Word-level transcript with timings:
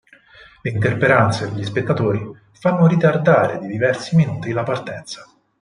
Le 0.63 0.67
intemperanze 0.71 1.51
degli 1.53 1.63
spettatori 1.63 2.27
fanno 2.53 2.87
ritardare 2.87 3.59
di 3.59 3.67
diversi 3.67 4.15
minuti 4.15 4.51
la 4.51 4.63
partenza. 4.63 5.29